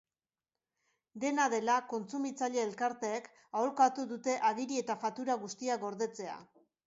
[1.23, 3.29] Dena dela, kontsumitzaile elkarteek
[3.61, 6.41] aholkatu dute agiri eta faktura guztiak gordetzea.